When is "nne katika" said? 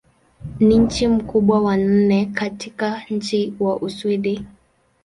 1.77-3.01